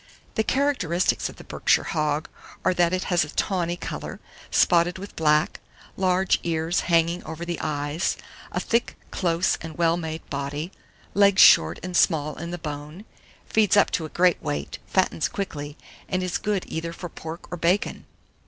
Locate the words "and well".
9.61-9.97